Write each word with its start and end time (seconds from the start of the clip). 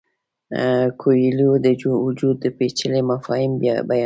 کویلیو 1.01 1.51
د 1.65 1.67
وجود 2.05 2.39
پیچلي 2.57 3.01
مفاهیم 3.11 3.51
بیانوي. 3.61 3.99